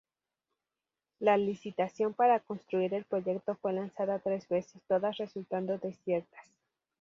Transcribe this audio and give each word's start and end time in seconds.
La 1.19 1.37
licitación 1.37 2.15
para 2.15 2.39
construir 2.39 2.91
el 2.95 3.03
proyecto 3.05 3.53
fue 3.61 3.71
lanzada 3.73 4.17
tres 4.17 4.49
veces, 4.49 4.81
todas 4.87 5.17
resultando 5.17 5.77
desiertas. 5.77 6.41